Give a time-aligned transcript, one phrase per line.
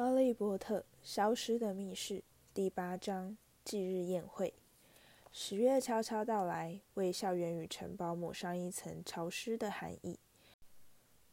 [0.00, 2.22] 哈利波特消失的密室
[2.54, 4.54] 第八章忌日宴会。
[5.30, 10.18] 十月悄悄到来，为校园与城堡抹上一层潮湿的寒意。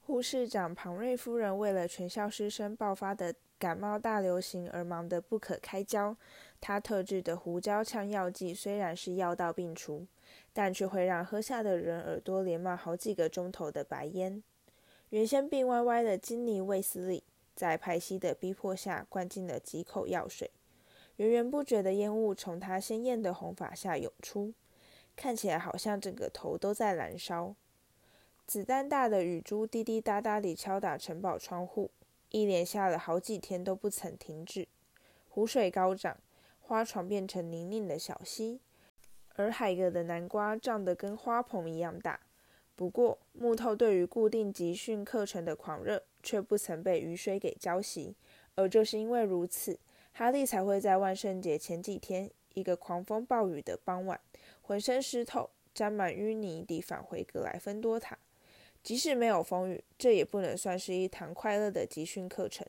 [0.02, 6.18] 护士长庞瑞夫人为了全校师生爆发的感冒大流行而忙得不可开交。
[6.60, 10.06] 她特制的胡椒呛药剂虽然是药到病除，
[10.52, 14.44] 但却会让喝下的人耳朵连冒好几个钟头的白烟。
[15.12, 17.24] 原先病歪歪的金尼卫斯理。
[17.58, 20.52] 在派西的逼迫下，灌进了几口药水，
[21.16, 24.54] 源源不绝的烟雾从他鲜艳的红发下涌出，
[25.16, 27.56] 看起来好像整个头都在燃烧。
[28.46, 31.90] 子弹大的雨珠滴滴答答地敲打城堡窗户，
[32.30, 34.68] 一连下了好几天都不曾停止。
[35.28, 36.16] 湖水高涨，
[36.62, 38.62] 花床变成泥泞的小溪，
[39.34, 42.20] 而海格的南瓜胀得跟花棚一样大。
[42.76, 46.04] 不过，木头对于固定集训课程的狂热。
[46.28, 48.14] 却不曾被雨水给浇熄，
[48.56, 49.80] 而就是因为如此，
[50.12, 54.20] 哈利才会在万圣节前几天，一个狂风暴雨的傍晚，
[54.62, 58.18] 浑身湿透、沾满淤泥地返回格莱芬多塔。
[58.84, 62.68] 即使没有风雨，这也不能算是一堂快乐的集训课程。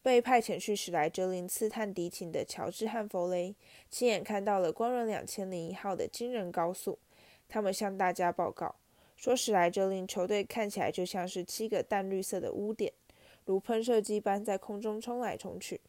[0.00, 3.56] 被派遣去史莱哲林刺探敌情的乔治和弗雷，
[3.90, 7.00] 亲眼看到了光荣两千零一号的惊人高速。
[7.48, 8.76] 他们向大家报告。
[9.22, 12.92] 说史莱哲林球队看起来就像是七个淡绿色的污点，
[13.44, 15.80] 如喷射机般在空中冲来冲去。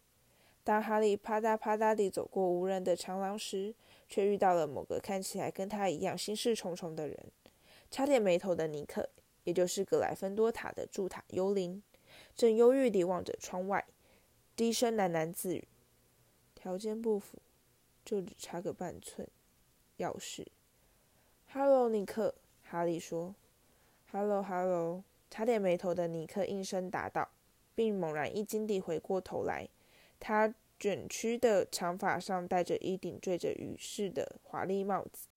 [0.64, 3.74] 当哈利啪嗒啪嗒地走过无人的长廊时，
[4.08, 7.18] 却遇到了某个看起来跟他一样心事重重的人——
[7.90, 9.10] 差点没头的尼克，
[9.46, 11.82] 也就是格莱芬多塔的驻塔幽灵，
[12.36, 13.84] 正忧郁地望着窗外，
[14.56, 15.68] 低声喃喃自语
[16.54, 17.40] ：“条件不符，
[18.06, 19.28] 就只差个半寸。
[19.98, 20.46] 钥匙
[21.52, 22.36] ，Hello，尼克。”
[22.74, 23.36] 哈利说
[24.12, 27.30] ：“Hello，Hello。”差点没头的尼克应声答道，
[27.76, 29.70] 并猛然一惊地回过头来。
[30.20, 35.28] 他卷曲的长发上戴着一顶缀着羽饰的华丽帽子，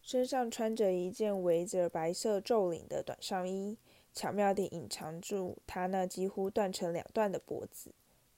[0.00, 3.76] 身上穿着一件围着白色皱领的短上衣，
[4.14, 7.90] 巧妙地隐藏住他那几乎断成两段的脖子。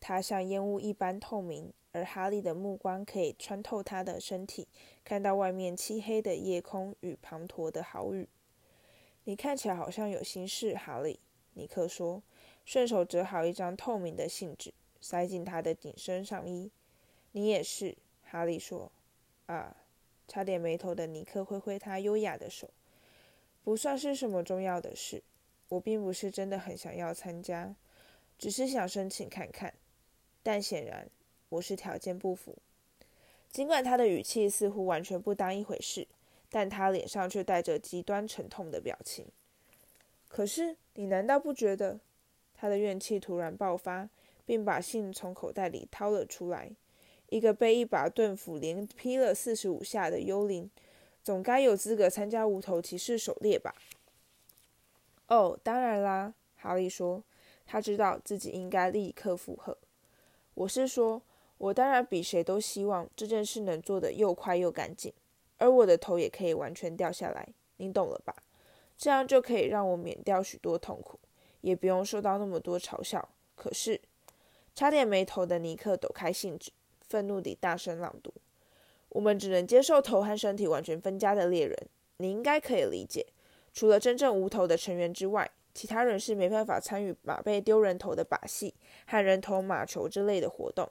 [0.02, 1.72] 他像烟雾一般透明。
[1.94, 4.66] 而哈利的目光可以穿透他的身体，
[5.04, 8.30] 看到外面漆黑的夜空与滂沱的豪雨。
[9.24, 11.20] 你看起来好像有心事，哈利。
[11.52, 12.22] 尼克说，
[12.64, 16.70] 顺手折好一张透明的信纸，塞进他的紧身上衣。
[17.32, 18.90] 你也是，哈利说。
[19.44, 19.76] 啊，
[20.26, 22.70] 差点没头的尼克挥挥他优雅的手。
[23.62, 25.22] 不算是什么重要的事。
[25.68, 27.76] 我并不是真的很想要参加，
[28.38, 29.74] 只是想申请看看。
[30.42, 31.08] 但显然。
[31.50, 32.56] 我是条件不符。
[33.50, 36.08] 尽管他的语气似乎完全不当一回事，
[36.48, 39.26] 但他脸上却带着极端沉痛的表情。
[40.28, 42.00] 可是，你难道不觉得？
[42.54, 44.08] 他的怨气突然爆发，
[44.46, 46.70] 并把信从口袋里掏了出来。
[47.28, 50.70] 一个被一把盾斧连劈了四十五下的幽灵，
[51.22, 53.74] 总该有资格参加无头骑士狩猎吧？
[55.26, 57.22] 哦，当然啦，哈利说。
[57.66, 59.78] 他知道自己应该立刻附和。
[60.54, 61.22] 我是说。
[61.58, 65.12] 我当然比谁都希望这件事能做得又快又干净，
[65.58, 67.46] 而我的头也可以完全掉下来，
[67.76, 68.34] 你懂了吧？
[68.98, 71.20] 这样就可以让我免掉许多痛苦，
[71.60, 73.28] 也不用受到那么多嘲笑。
[73.54, 74.00] 可是，
[74.74, 76.72] 差点没头的尼克抖开信纸，
[77.06, 78.34] 愤怒地大声朗读
[79.10, 81.78] ：“我们只能接受头和身体完全分家的猎人。
[82.16, 83.24] 你应该可以理解，
[83.72, 88.74] 除了真正无头的成员之外，其他人是没办法参与马背丢人头的把戏
[89.06, 90.90] 和人头马球之类的活动。”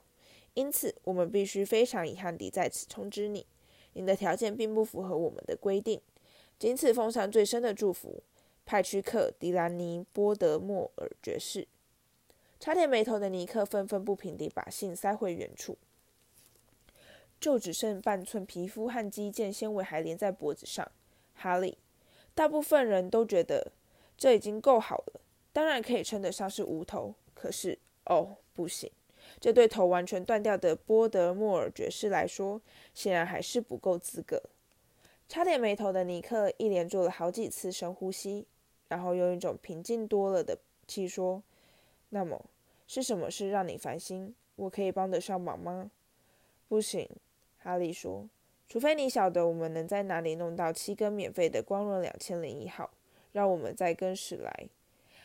[0.54, 3.46] 因此，我们必须非常遗憾地在此通知你，
[3.94, 6.00] 你的条件并不符合我们的规定。
[6.58, 8.22] 仅此奉上最深的祝福，
[8.66, 11.66] 派屈克·迪兰尼·波德莫尔爵士。
[12.60, 15.78] 差点没头的尼克愤愤不平地把信塞回原处。
[17.40, 20.92] 就只剩半寸皮肤和肌腱纤维还连在脖子上，
[21.34, 21.78] 哈利。
[22.34, 23.72] 大部分人都觉得
[24.22, 25.20] 这已经够好了，
[25.52, 27.12] 当然可以称得上是无头。
[27.34, 28.88] 可是，哦，不行。
[29.40, 32.62] 这对头完全断掉的波德莫尔爵士来说，
[32.94, 34.40] 显然还是不够资格。
[35.28, 38.46] 差点没头的尼克一连做了好几次深呼吸，
[38.86, 40.56] 然后用一种平静多了的
[40.86, 41.42] 气说
[42.10, 42.44] ：“那么
[42.86, 44.32] 是什么事让你烦心？
[44.54, 45.90] 我可以帮得上忙吗
[46.68, 47.10] ？”“不行。”
[47.58, 48.28] 哈利说
[48.70, 52.88] ，“除非你晓得我们能在哪里弄到七根免费的光荣两千零一号，
[53.32, 54.68] 让我们再跟史来。”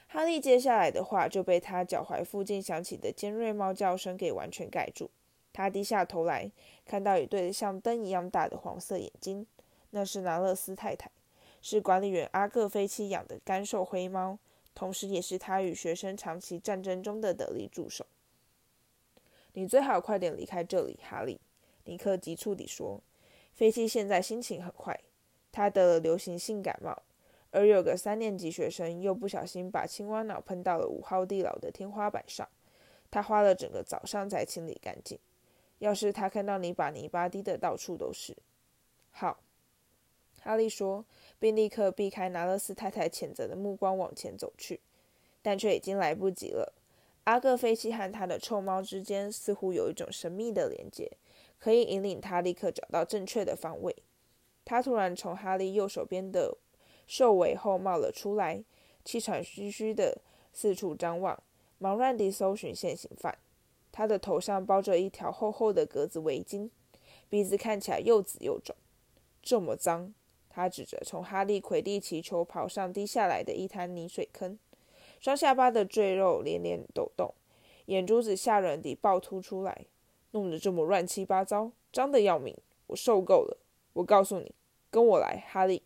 [0.09, 5.11] 哈利接下来的话就被他脚踝附近响起的尖锐猫叫声给完全盖住。
[5.53, 6.51] 他低下头来，
[6.85, 9.45] 看到一对像灯一样大的黄色眼睛，
[9.89, 11.11] 那是拿勒斯太太，
[11.61, 14.39] 是管理员阿各飞妻养的干瘦灰猫，
[14.73, 18.05] 同时也是他与学生长期战争中的得力助手。
[19.53, 21.39] 你最好快点离开这里，哈利。”
[21.85, 23.01] 尼克急促地说。
[23.53, 24.99] 飞机现在心情很坏，
[25.51, 27.01] 他得了流行性感冒，
[27.51, 32.47] 而有个三年级学生又不小心把青蛙脑喷到了五号地牢的天花板上，
[33.09, 35.17] 他花了整个早上才清理干净。
[35.79, 38.35] 要是他看到你把泥巴滴得到处都是，
[39.11, 39.39] 好，
[40.41, 41.05] 哈利说，
[41.39, 44.81] 并立刻避开拿勒斯太太谴责的目光往前走去，
[45.41, 46.73] 但却已经来不及了。
[47.25, 51.11] 阿各菲奇和他的臭猫之间似乎有一种神秘的连接。
[51.59, 53.95] 可以引领他立刻找到正确的方位。
[54.63, 56.55] 他突然从哈利右手边的
[57.07, 58.63] 兽尾后冒了出来，
[59.03, 60.21] 气喘吁吁的
[60.53, 61.41] 四处张望，
[61.79, 63.37] 忙乱地搜寻现行犯。
[63.91, 66.69] 他的头上包着一条厚厚的格子围巾，
[67.29, 68.75] 鼻子看起来又紫又肿。
[69.41, 70.13] 这么脏！
[70.49, 74.59] 他指着从哈利魁地奇球袍上滴下来的一滩泥水坑，
[75.19, 77.33] 双下巴的赘肉连连抖动，
[77.85, 79.85] 眼珠子吓人地暴突出来。
[80.31, 82.55] 弄得这么乱七八糟，脏得要命，
[82.87, 83.57] 我受够了。
[83.93, 84.51] 我告诉你，
[84.91, 85.81] 跟我来，哈利。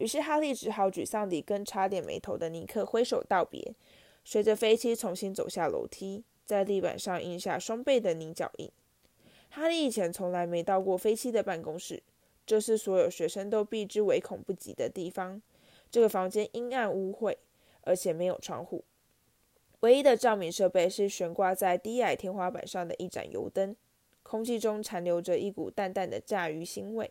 [0.00, 3.74] 于是哈利只好沮丧地跟差点没头的尼克挥手道别，
[4.24, 8.70] 随着飞机重新走下楼梯，在地板上印下双倍的泥脚印。
[9.50, 12.02] 哈利以前从来没到过飞机的办公室，
[12.46, 15.42] 这是所有学生都避之唯恐不及的地方。
[15.90, 17.36] 这个房间阴暗污秽，
[17.82, 18.82] 而且没有窗户。
[19.80, 23.76] 唯一的照明设备是悬挂在低矮天花板上的一盏油灯，
[24.22, 27.10] 空气中残留着一股淡淡的炸鱼腥味。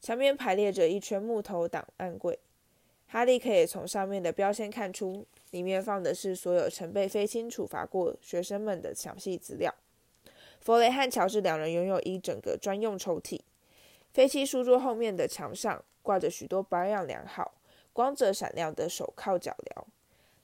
[0.00, 2.38] 墙边排列着一圈木头档案柜，
[3.08, 9.74] 哈利可以从上面的标签看出，里面放的是所有曾被飞青处罚过学生们的详细资料。
[10.60, 13.40] 弗雷和乔治两人拥有一整个专用抽屉。
[14.12, 17.54] 飞机书桌后面的墙上挂着许多保养良好、
[17.92, 19.84] 光泽闪亮的手铐脚镣。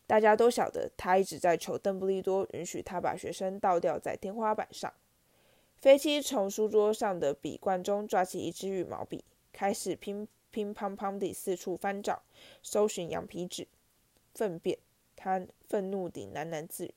[0.07, 4.93] 大家都晓得，他一直在求邓布利多允许他把学生倒吊在天花板上。
[5.77, 9.25] 飞机从书桌上的笔罐中抓起一支羽毛笔，
[9.55, 12.23] 开始乒乒乓乓地四处翻找，
[12.61, 13.69] 搜寻羊皮纸、
[14.35, 14.77] 粪便。
[15.17, 16.95] 他愤怒地喃喃自语：“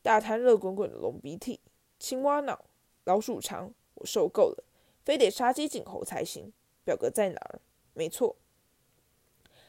[0.00, 1.60] 大滩热滚滚的龙鼻涕、
[1.98, 2.64] 青蛙脑、
[3.04, 4.64] 老鼠肠，我受够了，
[5.04, 6.52] 非得杀鸡儆猴才行。”
[6.84, 7.60] 表格在哪儿？
[7.92, 8.36] 没错。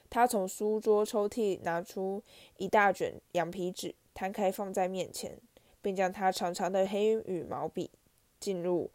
[0.10, 2.24] 他从书桌抽屉拿出
[2.57, 5.38] 一大卷羊皮纸，摊开放在面前，
[5.81, 7.89] 并将他长长的黑羽毛笔
[8.39, 8.92] 进入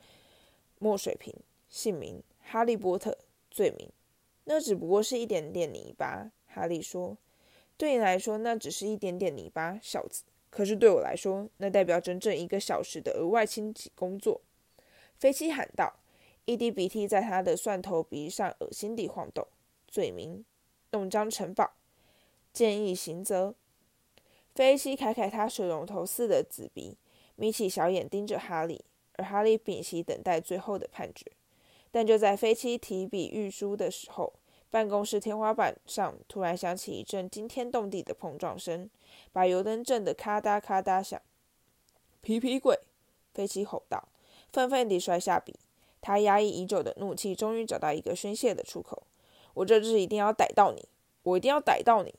[0.79, 1.35] 墨水瓶。
[1.69, 3.19] 姓名：哈利波特。
[3.52, 3.90] 罪名：
[4.44, 6.32] 那只不过是一点点泥巴。
[6.46, 7.19] 哈利说
[7.76, 10.25] ：“对你来说，那只是一点点泥巴，小子。
[10.50, 14.40] 可是对我来说，那代表整整一个小时的额外清洗工作。”
[15.20, 16.00] 飞机喊道，
[16.46, 19.46] 一滴鼻涕在他的蒜头鼻上恶心地晃动。
[19.87, 20.44] 罪名。
[20.90, 21.72] 弄脏城堡，
[22.52, 23.55] 建议行则。
[24.55, 26.98] 菲西凯凯他水龙头似的紫鼻，
[27.37, 28.84] 眯起小眼盯着哈利，
[29.14, 31.32] 而哈利屏息等待最后的判决。
[31.93, 34.33] 但就在飞机提笔欲书的时候，
[34.71, 38.91] 办公室天花板上突然响起一阵惊天动地的碰撞声，
[39.31, 41.21] 把油灯震得咔嗒咔嗒响。
[42.23, 42.79] 皮皮鬼！
[43.35, 44.09] 飞机吼道，
[44.53, 45.55] 愤愤地摔下笔。
[46.00, 49.03] 他压抑已久的怒气终于找到一个宣泄的出口。
[49.55, 50.89] 我这次一定要逮到你！
[51.23, 52.15] 我一定要逮到你！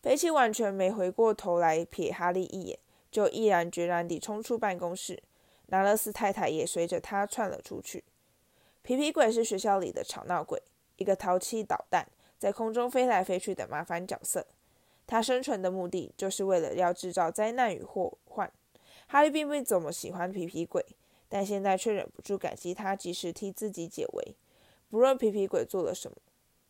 [0.00, 2.78] 飞机完全没回过头来瞥哈利一眼，
[3.10, 5.20] 就毅然决然地冲出办公室。
[5.66, 8.04] 拿勒斯太太也随着他窜了出去。
[8.86, 10.62] 皮皮鬼是学校里的吵闹鬼，
[10.94, 12.06] 一个淘气捣蛋，
[12.38, 14.46] 在空中飞来飞去的麻烦角色。
[15.08, 18.48] 他生存的目的就是为了要制造灾难与祸患。
[19.08, 20.86] 哈利并不怎么喜欢皮皮鬼，
[21.28, 24.36] 但现在却忍不住感激他及时替自己解围。
[24.88, 26.16] 不论皮皮鬼做了什么。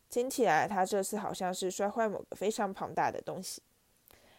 [0.09, 3.61] 听起来，他这次好像是摔坏某个非常庞大的东西。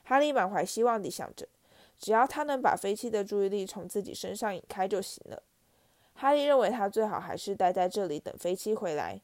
[0.02, 1.46] 哈利满怀希望地想着，
[1.96, 5.44] 只要他能把飞机的注意力从自己身上引开就行了。
[6.20, 9.20] 哈利认为他最好还是待在这里等飞机回来。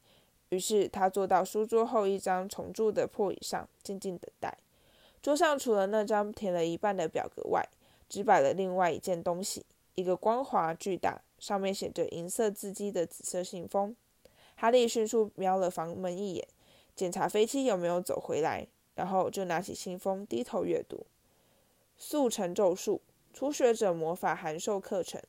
[0.47, 4.57] 于是他坐到书桌后一张重铸的破椅上，静静等待。
[5.21, 7.67] 桌上除了那张填了一半的表格外，
[8.07, 13.93] 只摆了另外一件东西——一个光滑巨大、上面写着银色字迹的紫色信封。
[14.55, 16.47] 哈利迅速瞄了房门一眼，
[16.95, 21.05] 检查飞机有没有走回来，然后就拿起信封，低头阅读。
[21.97, 23.01] 速成咒术，
[23.33, 25.21] 初学者魔法函授课程。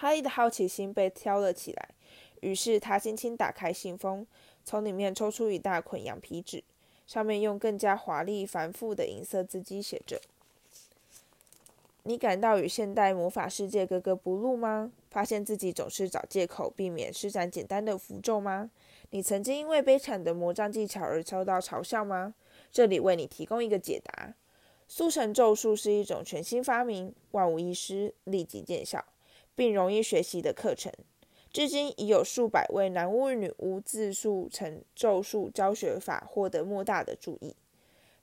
[0.00, 1.88] 哈利的好奇心被挑了起来，
[2.40, 4.24] 于是他轻轻打开信封，
[4.64, 6.62] 从里面抽出一大捆羊皮纸，
[7.04, 10.20] 上面用更加华丽繁复的银色字迹写着。
[12.04, 14.92] 你感到与现代魔法世界格格不入吗？
[15.10, 18.70] 发现自己总是找借口避免施展简单的符咒吗？
[19.10, 22.34] 你曾经因为悲惨的魔杖技巧而遭到嘲笑吗？
[22.70, 24.32] 这里为你提供一个解答。
[24.86, 29.04] 速成咒术是一种全新发明，万无一失，立即见效，
[29.58, 30.92] 并容易学习的课程。
[31.52, 37.56] 至今已有数百位男巫女巫自速成咒术教学法获得莫大的注意。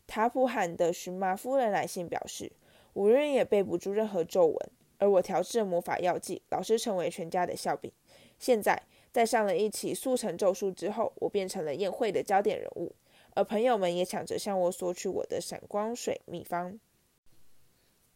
[0.08, 2.54] 塔普罕的荨麻夫人来信表示，
[2.94, 4.58] 无人也背不住任何咒文，
[5.00, 7.92] 而我调制的魔法药剂老是成为全家的笑柄。
[8.39, 12.96] 现在，在上了一起速成咒术之后，我变成了宴会的焦点人物。
[13.34, 16.80] 而朋友们也抢着向我索取我的闪光水秘方。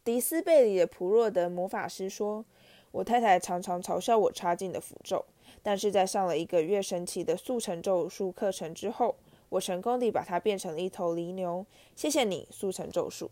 [0.02, 2.46] 迪斯贝里的普若德魔法师说
[2.92, 5.24] ：“我太太常常嘲笑我插进的符咒，
[5.62, 9.16] 但是在上了一个月神奇的速成咒术课程之后，
[9.48, 11.64] 我成功地把它变成了一头犁牛。
[11.94, 13.30] 谢谢你，速成咒术。”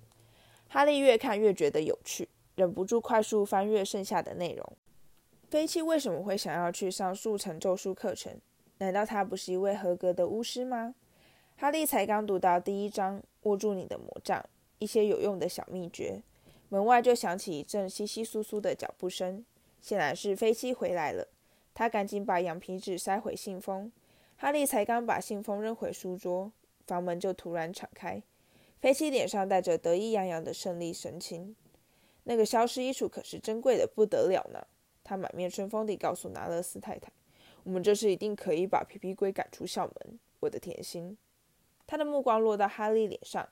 [0.68, 4.72] 哈利越看越觉得有趣，忍不住快速翻阅剩下的内容。
[5.48, 8.38] 飞七为什么会想要去上速成咒术课程？
[8.76, 10.94] 难道他不是一位合格的巫师吗？
[11.56, 14.44] 哈利才刚读到第一章，握住你的魔杖，
[14.78, 16.22] 一些有用的小秘诀，
[16.68, 19.44] 门外就响起一阵窸窸窣窣的脚步声，
[19.80, 21.28] 显然是飞机回来了。
[21.74, 23.90] 他赶紧把羊皮纸塞回信封。
[24.36, 26.52] 哈利才刚把信封扔回书桌，
[26.86, 28.22] 房门就突然敞开。
[28.80, 31.56] 飞机脸上带着得意洋洋的胜利神情。
[32.24, 34.66] 那个消失衣橱可是珍贵的不得了呢。
[35.02, 37.10] 他满面春风地告诉拿勒斯太太
[37.64, 41.16] ：“我们这次一定可以把皮皮龟赶出校门，我的甜心。”
[41.86, 43.48] 他的目光落到哈利脸上，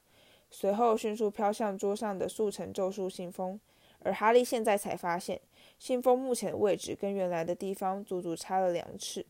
[0.51, 3.61] 随后迅速飘向桌上的速成咒术信封。
[4.01, 5.41] 而哈利现在才发现，
[5.79, 9.27] 信封目前的位置跟原来的地方足足差了两尺。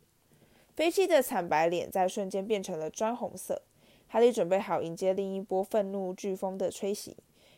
[0.74, 3.62] 飞机的惨白脸在瞬间变成了砖红色。
[4.08, 7.16] 哈利准备好迎接另一波愤怒飓风的吹袭。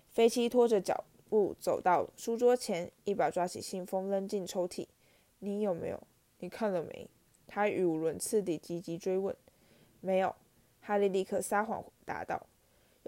[0.08, 4.86] 飞机拖着脚步走到书桌前，一把抓起信封扔进抽屉。
[5.40, 6.00] “你有没有？
[6.38, 7.08] 你看了没？”
[7.46, 9.34] 他语无伦次地急急追问。
[10.00, 10.34] “没有。”
[10.80, 12.46] 哈利立刻撒谎答道：“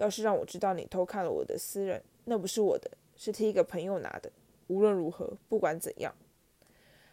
[0.01, 4.31] 要是让我知道你偷看了我的私人，那不是我的，是替一个朋友拿的。
[4.65, 6.15] 无论如何，不管怎样。”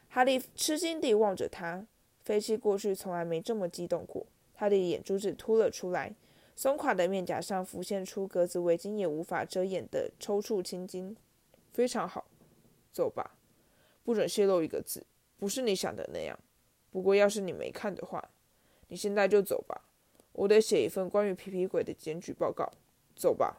[0.09, 1.87] 哈利吃惊地望着他。
[2.25, 4.27] 飞机过去从来没这么激动过。
[4.55, 6.15] 他的眼珠子凸了出来，
[6.57, 11.15] 松垮的面颊上浮现出格子围巾也无法遮掩的抽搐青筋。
[11.73, 12.25] 非常好，
[12.91, 13.37] 走吧，
[14.03, 15.05] 不准泄露一个字，
[15.39, 16.39] 不是你想的那样。
[16.91, 18.31] 不过要是你没看的话，
[18.89, 19.88] 你现在就走吧。
[20.39, 22.71] 我得写一份关于皮皮鬼的检举报告。
[23.17, 23.57] 走吧。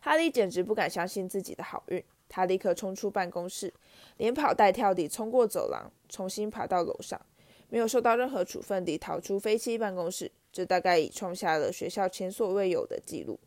[0.00, 3.74] 哈利简直不敢相信自己的好运，他立刻冲出办公室，
[4.18, 7.20] 连跑带跳地冲过走廊，重新爬到楼上，
[7.68, 10.30] 没有受到任何处分地逃出飞机办公室。
[10.52, 13.40] 这大概已创下了学校前所未有的记录。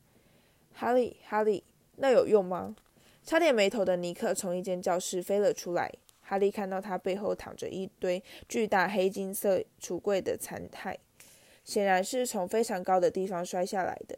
[0.73, 1.63] 哈利，哈利，
[1.95, 2.75] 那有用吗？
[3.23, 5.89] 差点没头的尼克从一间教室飞了出来。
[6.21, 10.97] 哈利看到他背后躺着一堆巨大黑金色橱柜的残骸。
[11.63, 14.17] 显然是从非常高的地方摔下来的。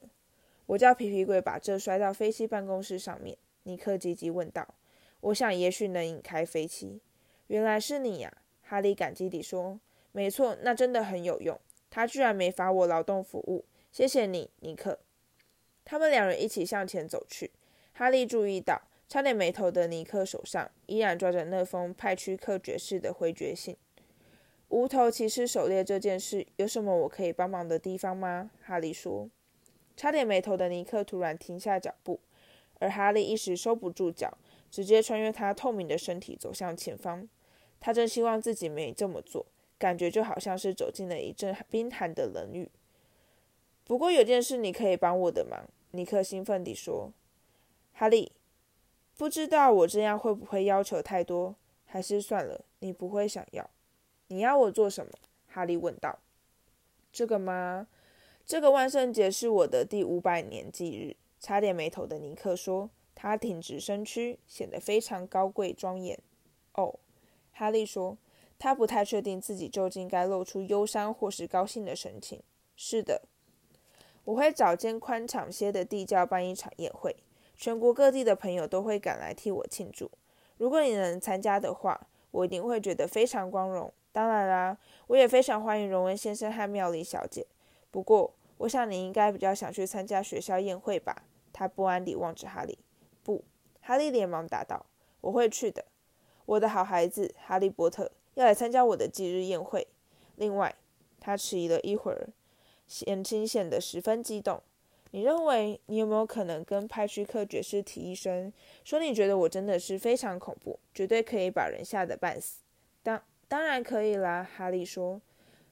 [0.66, 3.38] 我叫皮皮鬼把这摔到飞机办公室上面。
[3.64, 4.76] 尼克急急问道
[5.22, 7.02] ：“我想也许能引开飞机。”
[7.48, 8.32] 原来是你呀，
[8.62, 9.80] 哈利感激地说
[10.12, 11.60] ：“没错，那真的很有用。
[11.90, 15.00] 他居然没罚我劳动服务，谢谢你，尼克。”
[15.86, 17.52] 他们两人一起向前走去。
[17.92, 23.76] 哈利注意到，差点没头的尼克手上依然抓着那封派屈克爵士的回绝信。
[24.74, 28.50] 无头骑士狩猎这件事有什么我可以帮忙的地方吗？
[28.60, 29.30] 哈利说。
[29.96, 32.20] 差点没头的尼克突然停下脚步，
[32.80, 34.36] 而哈利一时收不住脚，
[34.72, 37.30] 直接穿越他透明的身体走向前方。
[37.80, 39.46] 他真希望自己没这么做，
[39.78, 42.68] 感觉就好像是走进了一阵冰寒的冷雨。
[43.86, 47.12] 不过有件事你可以帮我的忙，尼克兴奋地说。
[47.94, 48.32] 哈利，
[49.16, 51.56] 不知道我这样会不会要求太多？
[51.86, 53.70] 还是算了，你不会想要。
[54.28, 55.12] 你要我做什么？
[55.48, 56.20] 哈利问道。
[57.12, 57.88] 这个吗？
[58.46, 61.16] 这个万圣节是我的第五百年忌日。
[61.40, 62.90] 差点没头的尼克说。
[63.16, 66.20] 他挺直身躯，显得非常高贵庄严。
[66.74, 67.00] 哦，
[67.52, 68.18] 哈利说。
[68.60, 72.42] 他不太确定自己究竟该露出忧伤或是高兴的神情。
[72.76, 73.22] 是的，
[74.24, 77.16] 我会找间宽敞些的地窖办一场宴会，
[77.58, 80.10] 全国各地的朋友都会赶来替我庆祝。
[80.58, 83.94] 如果你能参加的话，我一定会觉得非常光荣。
[84.14, 84.78] 当然啦，
[85.08, 87.46] 我也非常欢迎荣恩先生和妙丽小姐。
[87.90, 91.24] 不过，我想你应该比较想去参加学校宴会吧？
[91.52, 92.78] 他不安地望着哈利。
[93.24, 93.44] 不，
[93.82, 94.86] 哈利连忙答道
[95.22, 95.84] ：“我会去的，
[96.46, 99.88] 我的好孩子哈利波特要来参加我的忌日宴会。
[100.36, 100.76] 另外，
[101.20, 102.30] 他迟疑了一会儿，
[103.08, 104.62] 眼睛显得十分激动。
[105.10, 108.54] 你认为你有没有可能跟派屈克爵士提一声，
[108.84, 112.62] 说你觉得我真的是非常恐怖，绝对可以把人吓得半死？”
[113.04, 113.22] 当
[113.54, 115.22] 当然可以啦，哈利说。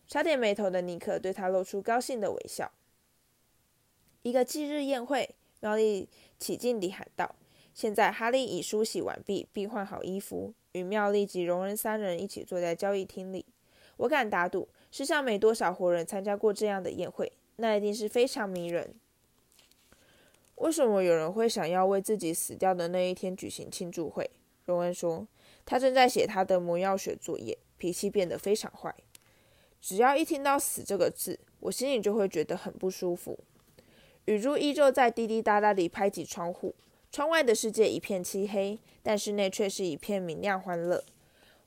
[0.07, 2.71] 差点没头的尼克对他露出高兴的微笑。
[4.21, 6.07] 一个忌日宴会，妙丽
[6.37, 7.33] 起劲地喊道。
[7.73, 13.47] 现在，哈利已梳洗完毕，并换好衣服，与妙丽及荣恩三人一起坐在交易厅里。
[13.97, 18.93] 我敢打赌，世上没多少活人参加过这样的宴会，那一定是非常迷人。
[20.57, 24.29] 为什么有人会想要为自己死掉的那一天举行庆祝会？
[24.65, 25.27] 荣恩说，
[25.65, 28.93] 他正在写他的魔药学作业，脾气变得非常坏。
[29.79, 33.39] 只要一听到“死”这个字，我心里就会觉得很不舒服。
[34.25, 36.75] 雨珠依旧在滴滴答答地拍击窗户。
[37.11, 41.03] 窗外的世界一片漆黑，但室内却是一片明亮欢乐。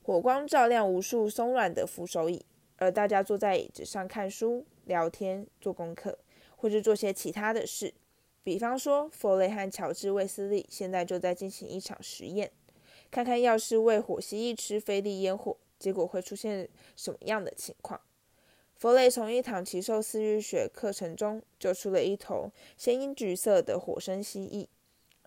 [0.03, 2.45] 火光照亮无数松软的扶手椅，
[2.77, 6.19] 而大家坐在椅子上看书、聊天、做功课，
[6.57, 7.93] 或是做些其他的事。
[8.43, 12.51] 比方说，弗雷和乔治·卫斯利现在就在进行一场实验，
[13.15, 18.01] 看看要是喂火蜥蜴吃菲利烟火，结果会出现什么样的情况。
[18.75, 24.67] 弗雷从一堂奇兽饲育学课程中救出了一头鲜樱橘色的火生蜥蜴。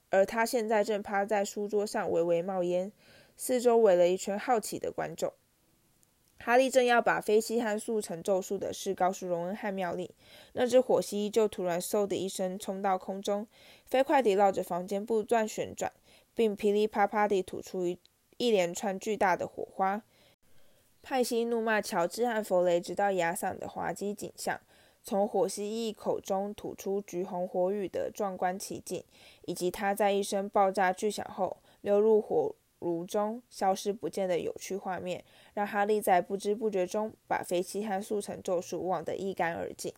[0.10, 2.92] 而他现在正趴在书桌上，微微冒烟，
[3.38, 5.32] 四周围了一圈好奇的观众。
[6.40, 10.12] 哈利正要把飞机和速成咒术的事告诉荣恩和妙丽，
[10.52, 13.48] 那只火蜥蜴就突然嗖的一声冲到空中，
[13.86, 15.90] 飞快地绕着房间不断旋转，
[16.38, 18.00] 并噼里啪啪地吐出一
[18.38, 20.04] 一连串巨大的火花。
[21.02, 24.60] 派西怒骂乔治和弗雷直到哑嗓的滑稽景象。
[25.04, 29.04] 从火蜥蜴口中吐出橘红火雨的壮观奇景，
[29.46, 39.94] 以及它在一声爆炸巨响后流入火炉中消失不见的有趣画面，让哈利在不知不觉中把飞机和速成咒术忘得一干二净。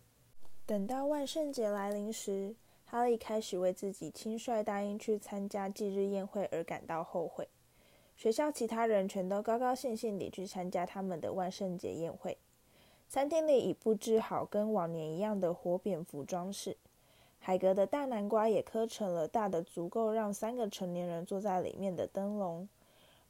[0.68, 2.54] 等到万圣节来临时，
[2.92, 7.48] 哈利开始为自己轻率答应去参加忌日宴会而感到后悔。
[8.18, 12.36] 学校其他人全都高高兴兴地去参加他们的万圣节宴会。
[13.08, 16.76] 餐厅里已布置好跟往年一样的活蝙蝠装饰，
[17.40, 22.68] 海格的大南瓜也刻成了大的足够让三个成年人坐在里面的灯笼，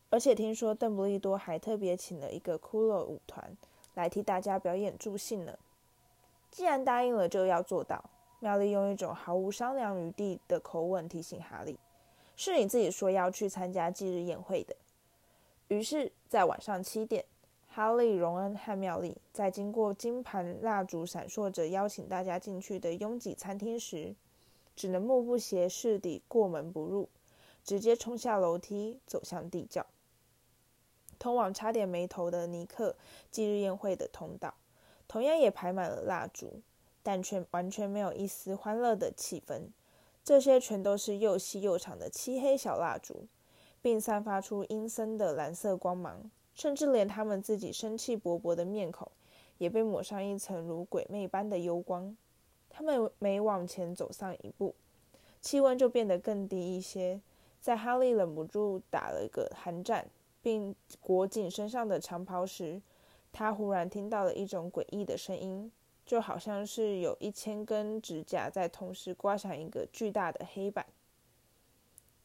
[0.09, 3.57] 而且听说邓布利多还特别请了一个骷髅舞团
[3.93, 5.59] 来替大家表演助兴呢。
[6.50, 8.09] 既然答应了，就要做到。
[8.39, 11.77] 妙丽用一种毫无商量余地的口吻提醒哈利
[12.35, 14.75] ：“是你自己说要去参加忌日宴会的。”
[15.67, 17.25] 于是，在晚上七点。
[17.71, 24.15] 哈利、荣恩和妙丽在经过金盘蜡烛闪烁着邀请大家进去的拥挤餐厅时，
[24.75, 27.07] 只能目不斜视地过门不入，
[27.63, 29.85] 直接冲下楼梯走向地窖，
[31.19, 32.95] 通往差点没头的尼克
[33.29, 34.55] 忌日宴会的通道，
[35.07, 36.61] 同样也排满了蜡烛，
[37.03, 39.70] 但却完全没有一丝欢乐的气氛。
[40.24, 43.27] 这些全都是又细又长的漆黑小蜡烛，
[43.81, 46.29] 并散发出阴森的蓝色光芒。
[46.53, 49.09] 甚至连他们自己生气勃勃的面孔，
[49.59, 52.18] 也被抹上一层如鬼魅般的幽光。
[52.70, 54.75] 他们每往前走上一步，
[55.40, 57.22] 气温就变得更低一些。
[57.62, 60.09] 在哈利忍不住打了个寒战，
[60.42, 62.81] 并裹紧身上的长袍时，
[63.31, 65.72] 他忽然听到了一种诡异的声音，
[66.09, 70.87] 就好像是有一千根指甲在同时刮响一个巨大的黑板。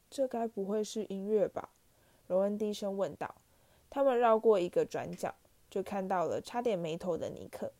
[0.09, 1.69] 这该不会是音乐吧？
[2.25, 3.35] 罗恩低声问道。
[3.87, 5.35] 他们绕过一个转角，
[5.69, 7.71] 就看到了差点没头的尼克。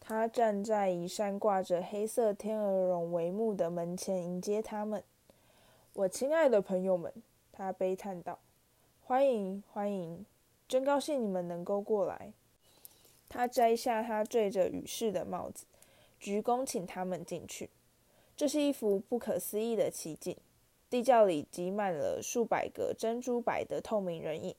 [0.00, 5.04] 他站在一扇挂着黑色天鹅绒帷幕的门前迎接他们。
[5.92, 7.12] 我亲爱的朋友们，
[7.52, 8.40] 他悲叹道
[9.06, 10.26] ：“欢迎，欢迎！
[10.66, 12.32] 真高兴你们能够过来。”
[13.28, 15.66] 他摘下他缀着羽饰的帽子，
[16.18, 17.70] 鞠躬请他们进去。
[18.36, 20.36] 这是一幅不可思议的奇景。
[20.90, 24.54] 地窖里挤满了数百个珍珠白的透明人影。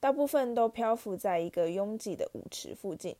[0.00, 3.16] 大部分都漂浮在一个拥挤的舞池附近，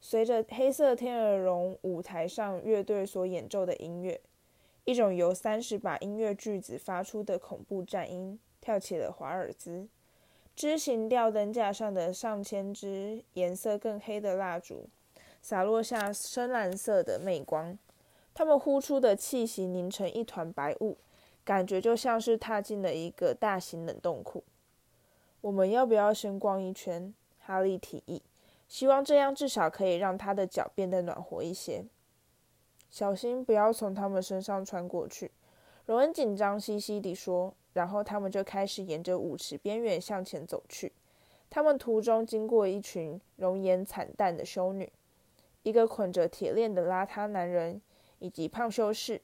[0.00, 4.20] 随着黑色天鹅绒舞台上乐队所演奏的音乐，
[4.84, 9.88] 一种由三十把音乐句子发出的恐怖战音跳起了华尔兹。
[10.54, 14.88] 枝形吊灯架上的上千支颜色更黑的蜡烛，
[15.40, 17.78] 洒落下深蓝色的媚光，
[18.34, 20.98] 它们呼出的气息凝成一团白雾，
[21.44, 24.44] 感觉就像是踏进了一个大型冷冻库。
[25.40, 27.14] 我们要不要先逛一圈？
[27.38, 28.22] 哈利提议，
[28.68, 31.86] 希望这样至少可以让他的脚变得暖和一些。
[32.90, 35.30] 小心不要从他们身上穿过去，
[35.90, 37.52] 荣恩紧张兮兮地说。
[37.72, 40.92] 然后他们就开始沿着舞池边缘向前走去。
[41.48, 44.92] 他们途中经过一群容颜惨淡的修女，
[45.62, 47.80] 一个捆着铁链的邋遢男人，
[48.20, 49.20] 以及胖修士。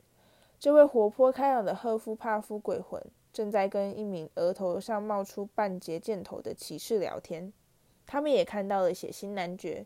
[0.58, 3.00] 这位活泼开朗的赫夫帕夫鬼魂。
[3.32, 7.52] 正在跟一名额头上冒出半截箭头的骑士聊天，
[8.06, 9.84] 他们也看到了血腥男爵，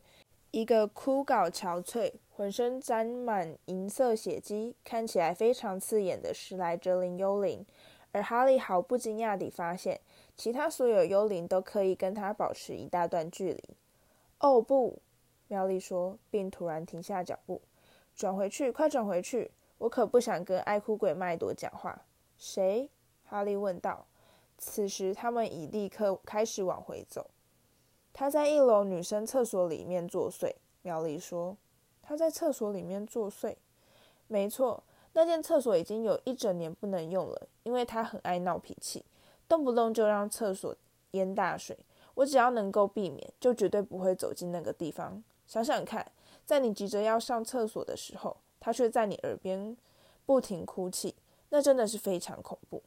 [0.51, 7.65] 一个枯槁憔悴、浑身沾满银色血迹、看起来非常刺眼的史莱哲林幽灵。
[8.13, 10.01] 而哈利毫不惊讶地发现，
[10.35, 13.63] 其他所有幽灵都可以跟他保持一大段距离。
[14.41, 15.01] 哦不，
[15.47, 17.63] 妙丽说，并突然停下脚步，
[18.17, 19.53] 转回去，快转回去！
[19.79, 22.03] 我可不想跟爱哭鬼麦朵讲话。
[22.37, 22.91] 谁？
[23.25, 24.05] 哈利问道。
[24.59, 27.31] 此时，他们已立刻开始往回走。
[28.21, 30.53] 他在一楼女生厕所里面作祟，
[30.83, 31.57] 苗丽说。
[32.03, 33.57] 他在厕所里面作祟。
[34.27, 39.03] 没错，那间厕所已经有一整年不能用了，因为他很爱闹脾气，
[39.49, 40.77] 动不动就让厕所
[41.13, 41.79] 淹大水。
[42.13, 45.25] 我只要能够避免，就绝对不会走进那个地方。
[45.47, 46.13] 想想看，
[46.45, 49.75] 在你急着要上厕所的时候，他却在你耳边
[50.27, 51.17] 不停哭泣，
[51.49, 52.83] 那真的是非常恐怖。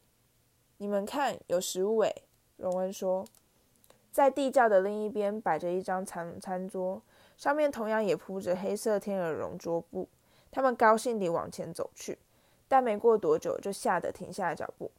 [0.77, 2.21] 你们看，有食物诶，
[2.57, 3.25] 荣恩说。
[4.13, 7.02] 在地窖的另一边摆着一张餐餐桌，
[7.36, 10.08] 上面同样也铺着黑色天鹅绒桌布。
[10.52, 12.19] 他们高兴地往前走去，
[12.67, 14.91] 但没过多久就吓得停下脚步。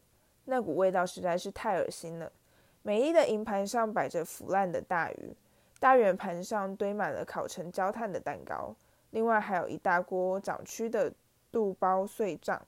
[0.47, 2.33] 那股味道实在是太恶心了。
[2.83, 5.37] 美丽的银盘上摆着腐烂的大鱼，
[5.79, 8.75] 大圆盘上堆满了烤成焦炭的蛋糕，
[9.11, 11.13] 另外还有一大锅长蛆的
[11.53, 12.61] 肚包碎胀，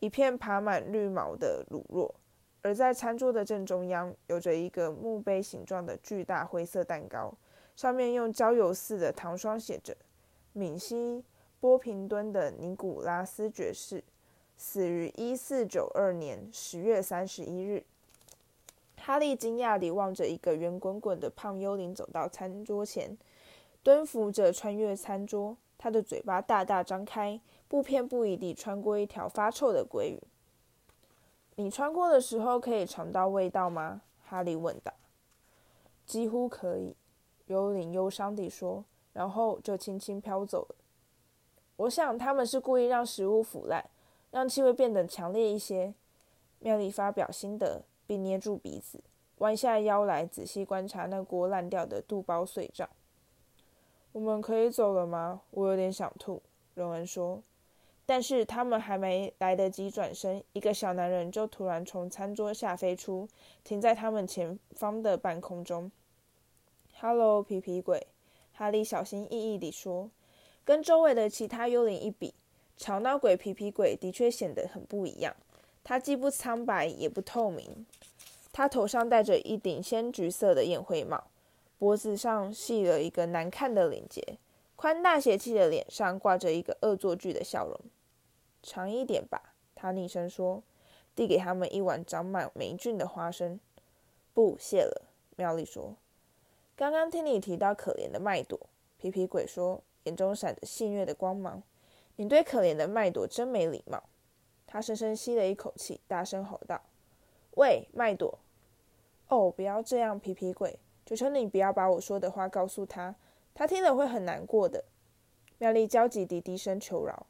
[0.00, 2.10] 一片爬满绿毛的乳酪。
[2.62, 7.32] 而在餐桌的正中央，有着一个墓碑形状的巨大灰色蛋糕，
[7.76, 9.96] 上面用焦油似的糖霜写着
[10.52, 11.24] ：“闽西
[11.60, 14.02] 波平敦的尼古拉斯爵士，
[14.56, 17.84] 死于一四九二年十月三十一日。”
[19.00, 23.16] 哈利惊讶地望着一个圆滚滚的胖幽灵走到餐桌前，
[23.84, 30.20] 蹲伏着穿越餐桌，他的嘴巴大大张开，不偏不倚地穿过一条发臭的鲑鱼。
[31.58, 34.02] 你穿过的时候可以尝到味道吗？
[34.24, 34.94] 哈利问道。
[36.06, 36.94] 几乎可以，
[37.46, 40.76] 幽灵忧伤地说，然后就轻轻飘走了。
[41.78, 43.90] 我想他们是故意让食物腐烂，
[44.30, 45.92] 让气味变得强烈一些。
[46.60, 49.02] 妙丽发表心得，并捏住鼻子，
[49.38, 52.88] 弯下腰来仔细观察那锅烂掉的肚包碎渣。
[54.12, 55.40] 我们可以走了吗？
[55.50, 56.40] 我有点想吐。
[56.74, 57.42] 荣恩说。
[58.08, 63.28] 但是他们还没来得及转身，一个小男人就突然从餐桌下飞出，
[63.62, 65.92] 停在他们前方的半空中。
[66.98, 68.06] “Hello，皮皮鬼！”
[68.54, 70.10] 哈利小心翼翼地说。
[70.64, 72.32] 跟周围的其他幽灵一比，
[72.78, 75.36] 吵闹鬼皮皮鬼的确显得很不一样。
[75.84, 77.84] 他既不苍白也不透明，
[78.50, 81.24] 他头上戴着一顶鲜橘色的宴会帽，
[81.78, 84.38] 脖子上系了一个难看的领结，
[84.76, 87.78] 宽大邪气的脸上挂着一个恶作剧的笑容。
[88.62, 90.62] 尝一点吧，他厉声说，
[91.14, 93.60] 递给他们一碗长满霉菌的花生。
[94.34, 95.02] 不，谢了。
[95.36, 95.96] 妙丽说。
[96.76, 98.58] 刚刚听你提到可怜的麦朵，
[98.98, 101.62] 皮皮鬼说，眼中闪着戏谑的光芒。
[102.16, 104.02] 你对可怜的麦朵真没礼貌。
[104.66, 106.80] 他深深吸了一口气，大声吼道
[107.56, 108.38] ：“喂，麦朵！
[109.28, 110.78] 哦，不要这样，皮皮鬼！
[111.06, 113.14] 求求你不要把我说的话告诉他，
[113.54, 114.84] 他听了会很难过的。”
[115.58, 117.26] 妙丽焦急地低声求饶。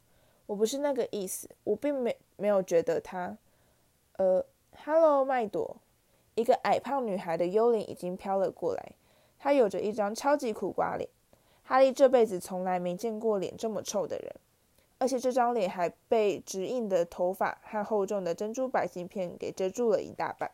[0.49, 3.37] 我不是那个意思，我并没没有觉得他，
[4.13, 4.43] 呃
[4.83, 5.77] ，Hello，麦朵，
[6.33, 8.93] 一个矮胖女孩的幽灵已经飘了过来，
[9.37, 11.07] 她有着一张超级苦瓜脸，
[11.61, 14.35] 哈利这辈子从来没见过脸这么臭的人，
[14.97, 20.49] 而且这张脸还被直硬的头发和厚重的珍珠白金片给遮住了一大半。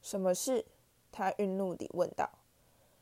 [0.00, 0.64] 什么事？
[1.10, 2.30] 他愠怒地问道。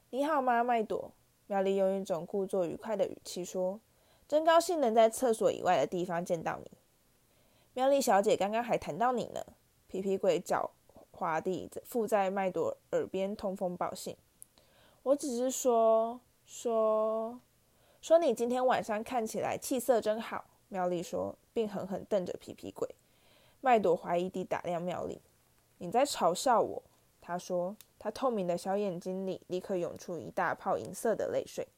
[0.09, 1.13] 你好吗，麦朵？
[1.49, 3.79] 妙丽用一种故作愉快的语气说。
[4.27, 6.71] 真高兴能在厕所以外的地方见到你，
[7.75, 8.37] 妙丽小姐。
[8.37, 9.45] 刚刚还谈到你呢。
[9.87, 10.71] 皮皮鬼狡
[11.17, 14.17] 猾地附在麦朵耳边通风报信。
[15.05, 17.39] 我只是说说
[18.01, 20.45] 说你今天晚上看起来气色真好。
[20.69, 22.89] 妙丽说，并狠狠瞪着皮皮鬼。
[23.61, 25.21] 麦朵怀疑地打量妙丽。
[25.79, 26.83] 你在嘲笑我？
[27.21, 31.69] 他说，他透明的小眼睛里立刻涌出一大泡银色的泪水。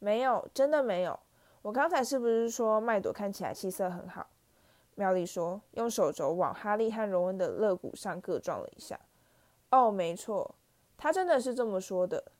[0.00, 1.20] 没有，真的没有。
[1.62, 4.26] 我刚才是不是说麦朵看起来气色很好？
[4.94, 8.98] 妙丽说，用手肘往哈利和荣恩的肋骨上各撞了一下。
[9.70, 10.54] 哦，没错，
[10.96, 12.32] 他真的是这么说的。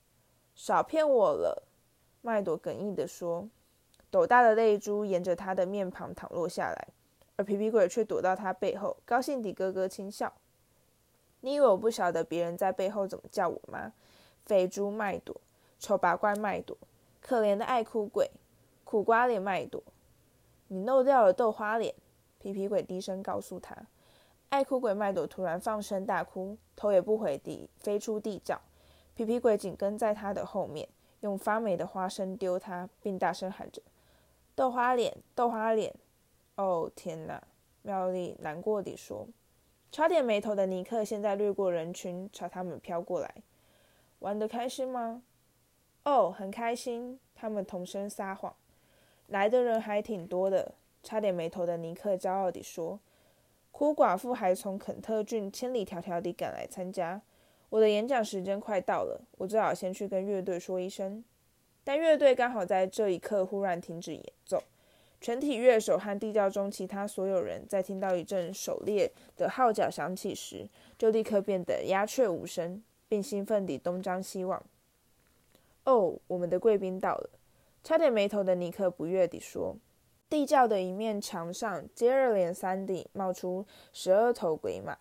[0.54, 1.62] 少骗我了，
[2.22, 3.48] 麦朵哽咽地说。
[4.10, 6.88] 斗大的泪珠沿着他的面庞淌落下来，
[7.36, 10.32] 而皮皮鬼却躲到他背后，高兴地咯咯轻笑。
[11.42, 13.92] 你以为我不晓得别人在背后怎么叫我吗？
[14.44, 15.40] 肥猪麦朵，
[15.78, 16.76] 丑八怪麦朵，
[17.20, 18.30] 可怜的爱哭鬼。
[18.90, 19.80] 苦瓜脸麦朵，
[20.66, 21.94] 你漏掉了豆花脸。
[22.40, 23.76] 皮皮鬼低声告诉他。
[24.48, 28.60] 爱哭鬼麦朵突然放声大哭，头也不回地飞出地窖。
[29.14, 30.88] 皮皮鬼紧跟在他的后面，
[31.20, 33.80] 用发霉的花生丢他，并大声喊着
[34.56, 35.94] ：“豆花脸，豆花脸！”
[36.58, 37.40] 哦，天哪！
[37.82, 39.28] 妙丽难过地说。
[39.92, 43.32] 差点没头的尼克现在掠过人群，朝他们飘过来。
[44.18, 45.22] 玩得开心吗？
[46.02, 47.20] 哦，很开心。
[47.36, 48.52] 他们同声撒谎。
[49.30, 50.74] 来的人还挺多的。
[51.02, 53.00] 差点没头的尼克骄傲地说。
[53.72, 57.22] 哭寡妇还从肯特郡千里迢迢地赶来参加。
[57.70, 61.24] 我的演讲时间快到了，我最好先去跟乐队说一声。
[61.82, 64.62] 但乐队刚好在这一刻忽然停止演奏。
[65.20, 74.62] 全体乐手和地窖中其他所有人在听到一阵狩猎的号角响起时，就立刻变得鸦雀无声，并兴奋地东张西望。
[75.84, 77.30] 哦，我们的贵宾到了！
[77.82, 79.76] 差点没头的尼克不悦地说。
[80.28, 84.96] 地窖的一面墙上接二连三地冒出十二头鬼马，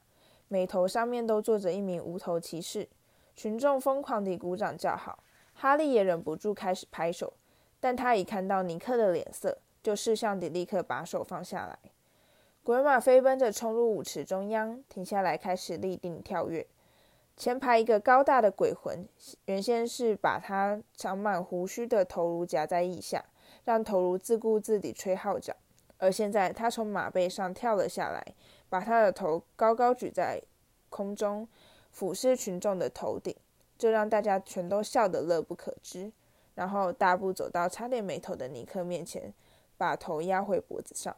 [0.48, 2.90] 每头上面都坐着一名无头骑士。
[3.36, 7.34] 群众疯狂地鼓掌叫好，哈利也忍不住开始拍手，
[7.80, 9.60] 但他一看到尼克的脸色。
[9.82, 11.80] 就识相地立刻把手放下来，
[12.64, 16.68] 鬼马飞奔着冲入舞池中央，停下来开始立定跳跃。
[17.40, 19.08] 前排一个高大的鬼魂，
[19.46, 23.24] 原先是把他长满胡须的头颅夹在腋下，
[23.64, 25.56] 让头颅自顾自地吹号角，
[26.00, 28.36] 而现在他从马背上跳了下来，
[28.68, 30.42] 把他的头高高举在
[30.90, 31.48] 空中，
[31.92, 33.34] 俯视群众的头顶，
[33.78, 36.12] 这让大家全都笑得乐不可支。
[36.56, 39.34] 然后大步走到差点没头的尼克面前。
[39.78, 41.16] 把头压回脖子上，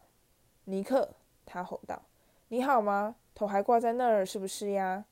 [0.66, 2.00] 尼克，他吼道
[2.46, 3.16] ：“你好吗？
[3.34, 5.04] 头还挂在那儿，是不是呀？”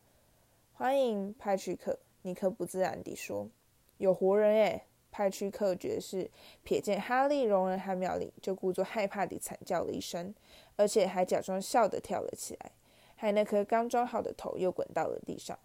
[0.81, 3.51] 欢迎派屈克，尼克不自然地说
[3.99, 4.87] ：“有活人诶。
[5.11, 6.31] 派屈克爵士
[6.65, 10.35] 瞥见哈利、荣恩和妙丽，就故作害怕地惨叫了一声，
[10.77, 12.73] 而且还假装笑得跳了起来，
[13.17, 15.59] 害那颗刚装好的头又滚到了地上。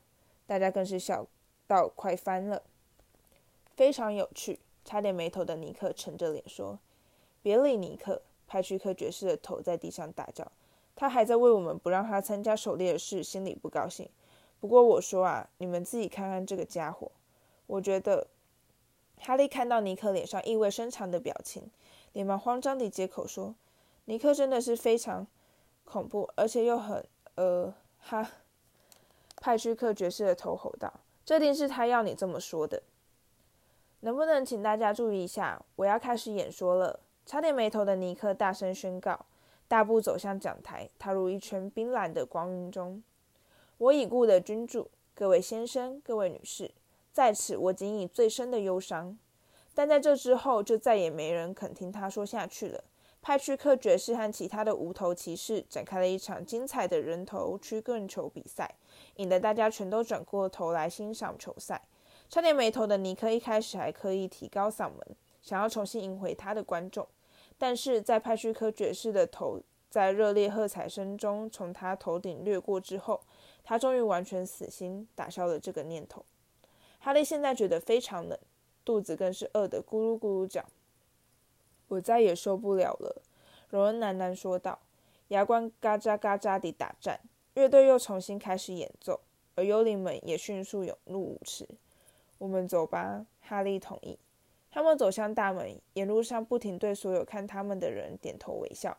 [0.45, 1.25] 大家更是笑
[1.65, 2.63] 到快翻了。
[3.78, 6.78] 非常有趣，差点没头的尼克沉着脸说。
[7.41, 10.51] 别理尼克，派屈克爵士的头在地上大叫。
[10.93, 14.10] 他还在为我们不让他参加狩猎的事心里不高兴。
[14.65, 17.12] 不过我说啊，你们自己看看这个家伙。
[17.67, 18.25] 我觉得，
[19.19, 21.69] 哈利看到尼克脸上意味深长的表情，
[22.13, 23.54] 连忙慌张地接口说
[24.06, 25.28] ：“尼克真的是非常
[25.84, 27.06] 恐怖，而且又很……
[27.36, 28.28] 呃，哈。”
[29.39, 30.91] 派屈克爵士的头吼道
[31.23, 32.82] ：“这定是他要你这么说的。
[33.99, 35.63] 能不能请大家注意一下？
[35.75, 39.28] 我要开始演说了。”差点没头的尼克大声宣告，
[39.67, 43.04] 大步走向讲台，踏入一圈冰蓝的光晕中。
[43.77, 46.71] 我已故的君主，各位先生、各位女士，
[47.11, 49.17] 在此我仅以最深的忧伤。
[49.73, 52.85] 但在这之后，就再也没人肯听他说下去了。
[53.21, 58.75] 派屈克爵士和其他的无头骑士展开了一场精彩的人头曲棍球比赛，
[59.17, 61.81] 引得大家全都转过头来欣赏球赛。
[62.29, 67.05] 差点没头的尼克一开始还刻意提高嗓门，想要重新赢回他的观众。
[67.57, 69.59] 但是在派屈克爵士的头
[69.89, 73.21] 在热烈喝彩声中从他头顶掠过之后，
[73.65, 76.23] 他终于完全死心，打消了这个念头。
[76.99, 78.39] 哈利现在觉得非常冷，
[78.86, 80.63] 肚子更是饿得咕噜咕噜叫。
[81.88, 83.21] 我再也受不了了，
[83.69, 84.80] 荣恩喃喃说道。
[85.30, 87.19] 牙关嘎喳嘎喳地打颤，
[87.56, 89.19] 乐队又重新开始演奏，
[89.56, 91.67] 而幽灵们也迅速涌入舞池。
[92.38, 94.19] 我们走吧，哈利同意。
[94.69, 98.95] 他们走向大门，沿路上不停对所有看他们的人点头微笑。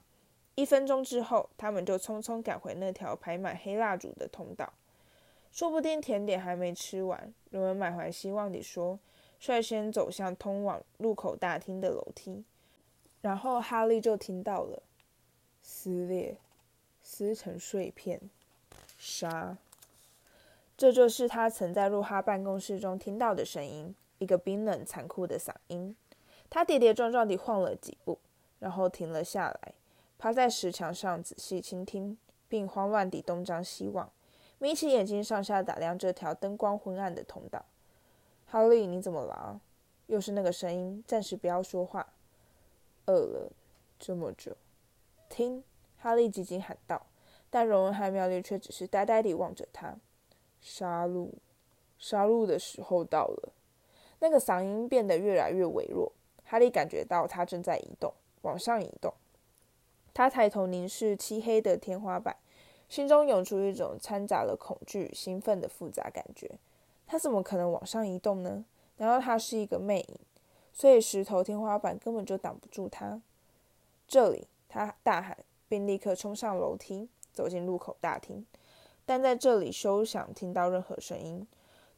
[0.56, 4.72] 一分钟之后，他们就匆匆赶回那条排满黑蜡烛的通道。
[5.52, 8.98] 说不定甜点还没吃完，人们满怀希望地说，
[9.38, 12.44] 率先走向通往入口大厅的楼梯。
[13.20, 14.82] 然后哈利就听到了
[15.62, 16.36] 撕裂、
[17.00, 18.20] 撕成碎片、
[18.98, 19.56] 杀。
[20.76, 23.94] 这就是他曾在入哈办公室中听到的声音。
[24.18, 25.94] 一个冰冷残酷的嗓音，
[26.48, 28.18] 他跌跌撞撞地晃了几步，
[28.60, 29.74] 然后停了下来，
[30.18, 32.16] 趴在石墙上仔细倾听，
[32.48, 34.10] 并慌乱地东张西望，
[34.58, 37.64] 眯起眼睛上下打量这条灯光昏暗的通道。
[38.46, 39.60] 哈利，你怎么了？
[40.06, 41.02] 又是那个声音。
[41.06, 42.06] 暂时不要说话。
[43.06, 43.52] 饿了
[43.98, 44.56] 这么久。
[45.28, 45.62] 听，
[45.98, 47.06] 哈利急急喊道。
[47.50, 49.96] 但荣恩和妙丽却只是呆呆地望着他。
[50.60, 51.30] 杀戮，
[51.98, 53.52] 杀戮的时候到了。
[54.18, 56.12] 那个嗓音变得越来越微弱，
[56.44, 59.12] 哈利感觉到它正在移动，往上移动。
[60.16, 62.34] 他抬头凝视漆黑的天花板，
[62.88, 66.58] 心中涌出一种掺杂了恐惧、兴奋的复杂感觉。
[67.06, 68.64] 他怎么可能往上移动呢？
[68.96, 70.18] 难道他是一个魅影？
[70.72, 73.20] 所以石头天花板根本就挡不住他。
[74.08, 75.36] 这里，他大喊，
[75.68, 78.46] 并立刻冲上楼梯，走进入口大厅。
[79.04, 81.46] 但在这里休想听到任何声音。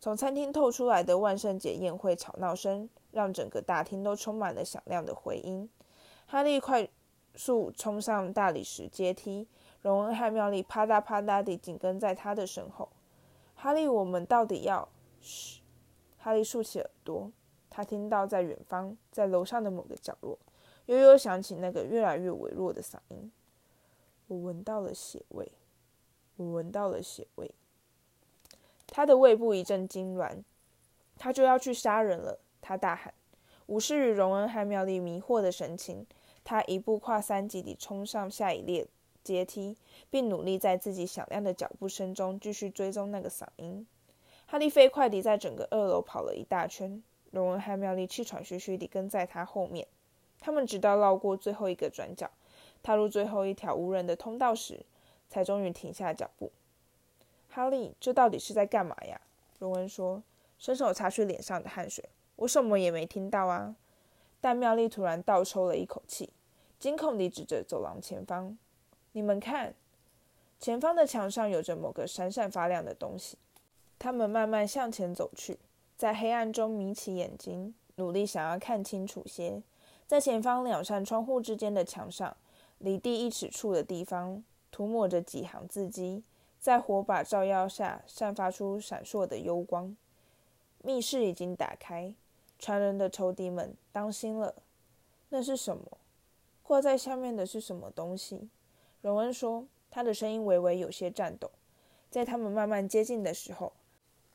[0.00, 5.70] 从餐厅透出来的万圣节宴会吵闹声，让整个大厅都充满了响亮的回音。
[6.26, 6.88] 哈利快
[7.38, 9.46] 速冲上大理石阶梯，
[9.80, 12.88] 荣恩和妙丽啪嗒啪嗒地紧跟在他的身后。
[13.54, 14.88] 哈利，我们到底要……
[15.20, 15.60] 嘘！
[16.18, 17.30] 哈利竖起耳朵，
[17.70, 20.36] 他听到在远方，在楼上的某个角落，
[20.86, 23.30] 悠悠响起那个越来越微弱的嗓音
[24.26, 25.52] ：“我闻到了血味，
[26.36, 27.54] 我闻到了血味。”
[28.88, 30.42] 他的胃部一阵痉挛，
[31.16, 32.40] 他就要去杀人了。
[32.60, 33.14] 他大喊，
[33.66, 36.04] 无视与荣恩和妙丽迷惑的神情，
[36.48, 38.86] 他一步跨三级地冲上下一列
[39.22, 39.76] 阶梯，
[40.08, 43.86] 并努力在自己响亮的脚步声中继续追踪那个嗓音。
[44.46, 49.86] 哈利飞快地在整个二楼跑了一大圈，荣恩和妙丽气喘吁吁地跟在他后面。
[50.40, 52.30] 他们直到绕过最后一个转角，
[52.82, 54.86] 踏入最后一条无人的通道时，
[55.28, 56.50] 才终于停下脚步。
[57.50, 59.20] 哈利，这到底是在干嘛呀？
[59.58, 60.22] 荣恩说，
[60.58, 62.08] 伸手擦去脸上的汗水。
[62.36, 63.76] 我什么也没听到啊。
[64.40, 66.30] 但妙丽突然倒抽了一口气，
[66.78, 68.56] 惊恐地指着走廊前方
[69.12, 69.74] ：“你们看，
[70.60, 73.36] 前方的墙上有着某个闪闪发亮的东西。”
[73.98, 75.58] 他们慢慢向前走去，
[75.96, 79.60] 在黑暗中眯起眼睛，努力想要看清楚些。
[80.06, 82.36] 在前方两扇窗户之间的墙上，
[82.78, 86.22] 离地一尺处的地方，涂抹着几行字迹。
[86.60, 89.96] 在火把照耀下，散发出闪烁的幽光。
[90.82, 92.14] 密室已经打开，
[92.58, 94.54] 传人的仇敌们，当心了！
[95.30, 95.98] 那是什么？
[96.68, 98.50] 挂在下面的是什么东西？
[99.00, 101.50] 荣恩说，他的声音微微有些颤抖。
[102.10, 103.72] 在他们慢慢接近的时候，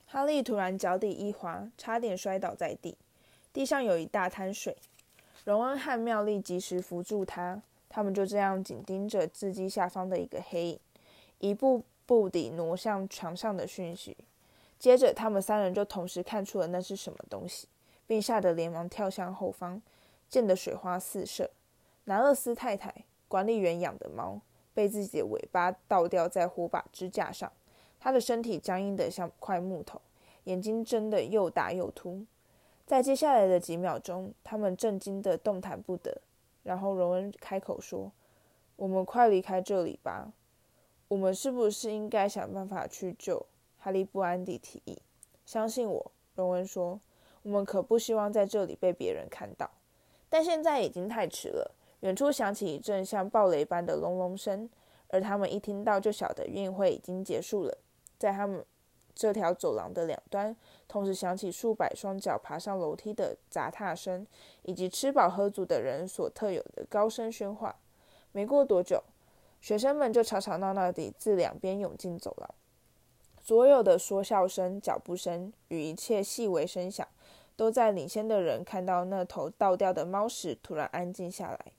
[0.08, 2.98] 哈利突然脚底一滑，差点摔倒在地。
[3.54, 4.76] 地上有一大滩水。
[5.46, 10.80] 荣恩和妙丽及时扶住他，他们就这样紧盯着字迹下方的一个黑影，
[11.38, 11.84] 一步。
[12.06, 14.17] 步地挪向墙上的讯息，
[14.78, 17.65] 接着他们三人就同时看出了那是什么东西，
[18.06, 19.82] 并吓得连忙跳向后方，
[20.28, 21.50] 溅得水花四射。
[22.06, 24.42] 南厄斯太太管理员养的猫，
[24.74, 27.52] 被自己的尾巴倒吊在火把支架上，
[28.00, 30.02] 它的身体僵硬得像块木头，
[30.44, 32.26] 眼睛睁得又大又凸。
[32.86, 36.22] 在接下来的几秒钟，他们震惊得动弹不得。
[36.63, 38.12] 然后荣恩开口说
[38.76, 40.32] ：“我们快离开这里吧。”
[41.08, 43.46] 我们是不是应该想办法去救？
[43.80, 44.98] 哈利不安地提议。
[45.46, 47.00] 相信我，荣恩说。
[47.44, 49.70] 我们可不希望在这里被别人看到。
[50.30, 51.72] 但现在已经太迟了。
[52.04, 54.70] 远处响起一阵像暴雷般的隆隆声，
[55.08, 57.78] 而他们一听到就晓得宴会已经结束了。
[58.20, 58.63] 在他们
[59.16, 60.54] 这条走廊的两端，
[60.86, 64.28] 同时响起数百双脚爬上楼梯的砸踏声，
[64.63, 67.74] 以及吃饱喝足的人所特有的高声喧哗。
[68.34, 69.02] 没过多久。
[69.62, 72.50] 学生们就吵吵闹闹地自两边涌进走廊，
[73.42, 77.08] 所有的说笑声、脚步声与一切细微声响，
[77.56, 81.72] 都在领先的人看到那头倒掉的猫时突然安静下来。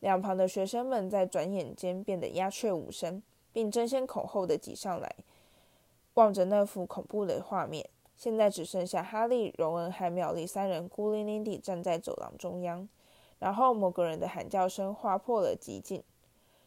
[0.00, 5.14] 两旁的学生们在转眼间变得鸦雀无声，并争先恐后地挤上来，
[6.14, 7.88] 望着那幅恐怖的画面。
[8.16, 12.88] 现在只剩下哈利、荣恩和妙丽三人孤零零地站在走廊中央。
[13.38, 16.02] 然后某个人的喊叫声划破了寂静。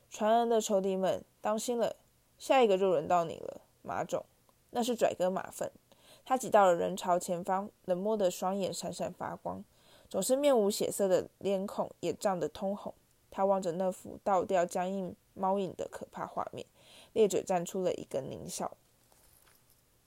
[0.10, 1.96] 传人的仇敌们，当心了！
[2.40, 4.26] 下一个就轮到你了，马种。
[4.72, 5.72] 那是拽哥马粪。
[6.26, 9.64] 他挤到了人潮前方，冷漠的双眼闪闪发光，
[10.10, 12.94] 总是面无血色的脸孔也涨得通红。
[13.36, 16.64] 他望着那幅倒吊僵硬猫影的可怕画面，
[17.14, 18.78] 咧嘴站出了一个狞笑。